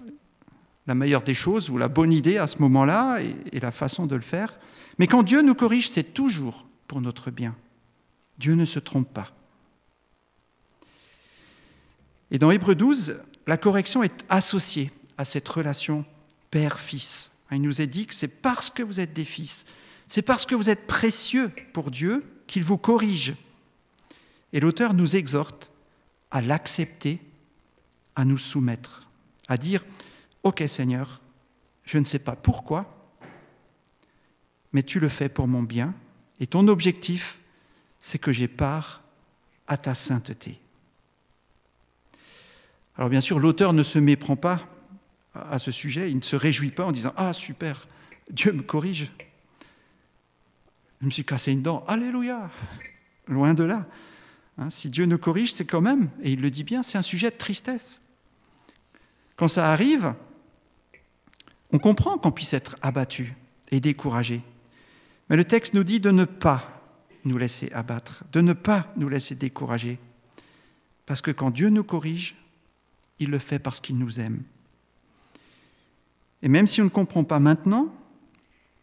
la 0.86 0.94
meilleure 0.94 1.22
des 1.22 1.34
choses 1.34 1.70
ou 1.70 1.78
la 1.78 1.88
bonne 1.88 2.12
idée 2.12 2.38
à 2.38 2.46
ce 2.46 2.58
moment-là 2.58 3.20
et, 3.20 3.60
la 3.60 3.70
façon 3.70 4.06
de 4.06 4.16
le 4.16 4.22
faire. 4.22 4.58
Mais 4.98 5.06
quand 5.06 5.22
Dieu 5.22 5.42
nous 5.42 5.54
corrige, 5.54 5.88
c'est 5.88 6.14
toujours 6.14 6.66
pour 6.88 7.00
notre 7.00 7.30
bien. 7.30 7.54
Dieu 8.38 8.54
ne 8.54 8.64
se 8.64 8.78
trompe 8.78 9.12
pas. 9.12 9.30
Et 12.30 12.38
dans 12.38 12.50
Hébreu 12.50 12.74
12, 12.74 13.18
la 13.46 13.56
correction 13.56 14.02
est 14.02 14.24
associée 14.28 14.90
à 15.18 15.24
cette 15.24 15.48
relation 15.48 16.04
père-fils. 16.50 17.30
Il 17.50 17.62
nous 17.62 17.80
est 17.80 17.86
dit 17.86 18.06
que 18.06 18.14
c'est 18.14 18.28
parce 18.28 18.70
que 18.70 18.82
vous 18.82 18.98
êtes 18.98 19.12
des 19.12 19.26
fils, 19.26 19.66
c'est 20.08 20.22
parce 20.22 20.46
que 20.46 20.54
vous 20.54 20.70
êtes 20.70 20.86
précieux 20.86 21.50
pour 21.72 21.90
Dieu 21.90 22.24
qu'il 22.46 22.64
vous 22.64 22.78
corrige. 22.78 23.34
Et 24.52 24.60
l'auteur 24.60 24.94
nous 24.94 25.16
exhorte 25.16 25.70
à 26.30 26.40
l'accepter, 26.40 27.18
à 28.16 28.24
nous 28.24 28.38
soumettre, 28.38 29.08
à 29.48 29.56
dire 29.56 29.84
Ok 30.42 30.64
Seigneur, 30.66 31.20
je 31.84 31.98
ne 31.98 32.04
sais 32.04 32.18
pas 32.18 32.36
pourquoi, 32.36 33.10
mais 34.72 34.82
tu 34.82 34.98
le 34.98 35.08
fais 35.08 35.28
pour 35.28 35.46
mon 35.46 35.62
bien, 35.62 35.94
et 36.40 36.46
ton 36.46 36.66
objectif, 36.68 37.38
c'est 37.98 38.18
que 38.18 38.32
j'ai 38.32 38.48
part 38.48 39.02
à 39.68 39.76
ta 39.76 39.94
sainteté. 39.94 40.58
Alors 42.96 43.08
bien 43.08 43.20
sûr, 43.20 43.38
l'auteur 43.38 43.72
ne 43.72 43.82
se 43.82 43.98
méprend 43.98 44.36
pas 44.36 44.60
à 45.34 45.58
ce 45.58 45.70
sujet, 45.70 46.10
il 46.10 46.16
ne 46.16 46.22
se 46.22 46.36
réjouit 46.36 46.70
pas 46.70 46.84
en 46.84 46.92
disant 46.92 47.12
Ah 47.16 47.32
super, 47.32 47.86
Dieu 48.30 48.52
me 48.52 48.62
corrige. 48.62 49.10
Je 51.00 51.06
me 51.06 51.10
suis 51.10 51.24
cassé 51.24 51.52
une 51.52 51.62
dent, 51.62 51.84
Alléluia 51.86 52.50
Loin 53.28 53.54
de 53.54 53.64
là. 53.64 53.86
Hein, 54.58 54.68
si 54.70 54.88
Dieu 54.88 55.06
nous 55.06 55.18
corrige, 55.18 55.54
c'est 55.54 55.64
quand 55.64 55.80
même, 55.80 56.10
et 56.22 56.32
il 56.32 56.40
le 56.40 56.50
dit 56.50 56.64
bien, 56.64 56.82
c'est 56.82 56.98
un 56.98 57.02
sujet 57.02 57.30
de 57.30 57.36
tristesse. 57.36 58.00
Quand 59.36 59.48
ça 59.48 59.72
arrive, 59.72 60.14
on 61.72 61.78
comprend 61.78 62.18
qu'on 62.18 62.32
puisse 62.32 62.52
être 62.54 62.76
abattu 62.82 63.34
et 63.70 63.80
découragé. 63.80 64.42
Mais 65.28 65.36
le 65.36 65.44
texte 65.44 65.74
nous 65.74 65.84
dit 65.84 66.00
de 66.00 66.10
ne 66.10 66.24
pas 66.24 66.82
nous 67.24 67.38
laisser 67.38 67.70
abattre, 67.72 68.24
de 68.32 68.40
ne 68.40 68.52
pas 68.52 68.92
nous 68.96 69.08
laisser 69.08 69.34
décourager. 69.34 69.98
Parce 71.06 71.22
que 71.22 71.30
quand 71.30 71.50
Dieu 71.50 71.70
nous 71.70 71.84
corrige, 71.84 72.36
il 73.18 73.30
le 73.30 73.38
fait 73.38 73.58
parce 73.58 73.80
qu'il 73.80 73.98
nous 73.98 74.20
aime. 74.20 74.42
Et 76.42 76.48
même 76.48 76.66
si 76.66 76.80
on 76.80 76.84
ne 76.84 76.90
comprend 76.90 77.24
pas 77.24 77.38
maintenant, 77.38 77.94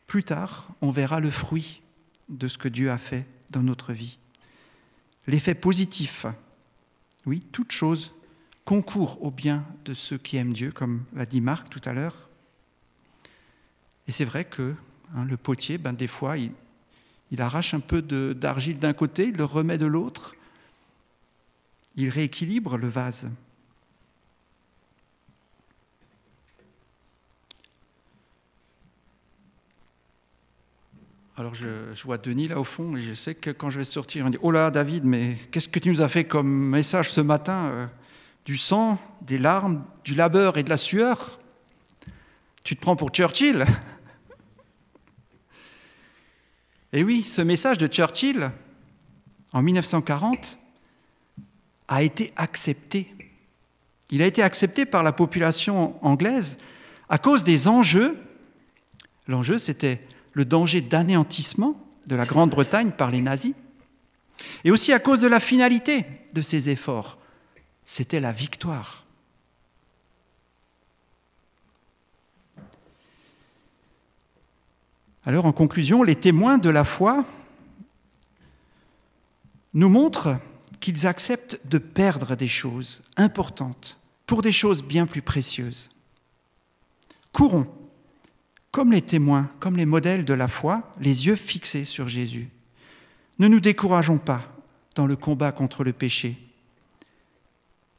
plus 0.08 0.24
tard, 0.24 0.70
on 0.82 0.92
verra 0.92 1.20
le 1.20 1.30
fruit 1.30 1.82
de 2.30 2.48
ce 2.48 2.58
que 2.58 2.70
Dieu 2.70 2.90
a 2.90 2.98
fait 2.98 3.26
dans 3.52 3.62
notre 3.62 3.94
vie. 3.94 4.18
L'effet 5.28 5.56
positif. 5.56 6.26
Oui, 7.26 7.44
toute 7.52 7.72
chose 7.72 8.14
concourt 8.66 9.22
au 9.24 9.30
bien 9.30 9.66
de 9.86 9.94
ceux 9.94 10.18
qui 10.18 10.38
aiment 10.38 10.54
Dieu, 10.54 10.72
comme 10.72 11.04
l'a 11.14 11.26
dit 11.26 11.42
Marc 11.42 11.70
tout 11.70 11.82
à 11.86 11.94
l'heure. 11.94 12.29
Et 14.10 14.12
c'est 14.12 14.26
vrai 14.26 14.44
que 14.44 14.74
hein, 15.16 15.24
le 15.24 15.38
potier, 15.38 15.78
ben, 15.78 15.94
des 15.94 16.08
fois, 16.08 16.36
il, 16.36 16.52
arrache 17.38 17.76
un 17.76 17.80
peu 17.80 18.02
d'argile 18.02 18.80
d'un 18.80 18.94
côté, 18.94 19.26
il 19.26 19.36
le 19.36 19.46
remet 19.46 19.78
de 19.78 19.86
l'autre, 19.86 20.34
il 21.96 22.10
rééquilibre 22.10 22.76
le 22.76 22.90
vase. 22.90 23.30
Alors 31.38 31.54
je, 31.54 31.68
vois 32.04 32.18
Denis 32.18 32.48
là 32.48 32.60
au 32.60 32.64
fond 32.64 32.98
et 32.98 33.02
je 33.02 33.14
sais 33.14 33.36
que 33.36 33.52
quand 33.52 33.70
je 33.70 33.78
vais 33.78 33.86
sortir, 33.86 34.26
on 34.26 34.32
dit 34.32 34.40
Oh 34.42 34.50
là, 34.50 34.72
David, 34.72 35.06
mais 35.06 35.38
qu'est-ce 35.52 35.70
que 35.70 35.78
tu 35.78 35.90
nous 35.90 36.02
as 36.02 36.10
fait 36.10 36.24
comme 36.24 36.50
message 36.50 37.12
ce 37.12 37.22
matin 37.22 37.68
euh, 37.68 37.86
Du 38.44 38.58
sang, 38.58 38.98
des 39.22 39.38
larmes, 39.38 39.86
du 40.04 40.16
labeur 40.16 40.58
et 40.58 40.64
de 40.64 40.70
la 40.72 40.78
sueur? 40.78 41.40
Tu 42.64 42.76
te 42.76 42.82
prends 42.82 42.96
pour 42.96 43.12
Churchill? 43.12 43.68
Et 46.92 47.04
oui, 47.04 47.24
ce 47.24 47.42
message 47.42 47.78
de 47.78 47.88
Churchill, 47.88 48.52
en 49.54 49.62
1940, 49.62 50.58
a 51.88 52.04
été 52.04 52.34
accepté. 52.36 53.14
Il 54.12 54.22
a 54.22 54.26
été 54.26 54.42
accepté 54.42 54.86
par 54.86 55.04
la 55.04 55.12
population 55.12 56.04
anglaise 56.04 56.58
à 57.10 57.18
cause 57.18 57.44
des 57.44 57.68
enjeux. 57.68 58.18
L'enjeu, 59.28 59.60
c'était 59.60 60.02
le 60.34 60.46
danger 60.46 60.82
d'anéantissement 60.82 61.80
de 62.08 62.16
la 62.16 62.26
Grande-Bretagne 62.26 62.92
par 62.92 63.12
les 63.12 63.22
nazis, 63.22 63.54
et 64.64 64.72
aussi 64.72 64.94
à 64.94 65.00
cause 65.00 65.22
de 65.22 65.28
la 65.28 65.40
finalité 65.40 66.06
de 66.34 66.42
ces 66.42 66.70
efforts. 66.70 67.20
C'était 67.86 68.20
la 68.20 68.32
victoire. 68.32 69.06
Alors 75.30 75.46
en 75.46 75.52
conclusion, 75.52 76.02
les 76.02 76.16
témoins 76.16 76.58
de 76.58 76.72
la 76.72 76.84
foi 76.84 77.24
nous 79.76 79.88
montrent 79.88 80.40
qu'ils 80.80 81.06
acceptent 81.06 81.62
de 81.66 81.78
perdre 81.78 82.36
des 82.36 82.48
choses 82.48 83.04
importantes 83.16 84.00
pour 84.26 84.42
des 84.42 84.52
choses 84.52 84.84
bien 84.84 85.06
plus 85.06 85.22
précieuses. 85.22 85.92
Courons 87.32 87.68
comme 88.72 88.92
les 88.92 89.04
témoins, 89.04 89.52
comme 89.60 89.78
les 89.78 89.86
modèles 89.86 90.26
de 90.26 90.34
la 90.34 90.48
foi, 90.48 90.96
les 91.00 91.28
yeux 91.28 91.36
fixés 91.36 91.84
sur 91.84 92.08
Jésus. 92.08 92.50
Ne 93.38 93.48
nous 93.48 93.60
décourageons 93.60 94.18
pas 94.18 94.42
dans 94.96 95.06
le 95.06 95.16
combat 95.16 95.52
contre 95.52 95.84
le 95.84 95.94
péché 95.94 96.40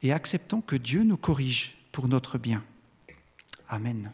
et 0.03 0.11
acceptons 0.11 0.59
que 0.59 0.75
Dieu 0.75 1.03
nous 1.03 1.15
corrige 1.15 1.77
pour 1.93 2.09
notre 2.09 2.37
bien. 2.37 2.61
Amen. 3.69 4.11